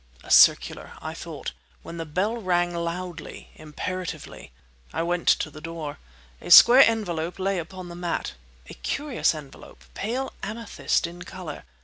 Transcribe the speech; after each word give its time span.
"A 0.23 0.31
circular," 0.31 0.93
I 0.99 1.13
thought, 1.13 1.51
when 1.83 1.97
the 1.97 2.07
bell 2.07 2.35
rang 2.37 2.73
loudly, 2.73 3.49
imperatively. 3.53 4.51
I 4.91 5.03
went 5.03 5.27
to 5.27 5.51
the 5.51 5.61
door. 5.61 5.99
A 6.41 6.49
square 6.49 6.81
envelope 6.89 7.37
lay 7.37 7.59
upon 7.59 7.87
the 7.87 7.95
mat—a 7.95 8.73
curious 8.73 9.35
envelope, 9.35 9.83
pale 9.93 10.33
amethyst 10.41 11.05
in 11.05 11.21
colour. 11.21 11.65